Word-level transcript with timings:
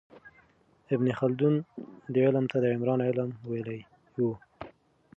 ابن 0.93 1.07
خلدون 1.19 1.55
دې 2.13 2.21
علم 2.27 2.45
ته 2.51 2.57
د 2.63 2.65
عمران 2.75 2.99
علم 3.09 3.29
ویلی 3.49 3.79
و. 4.25 4.29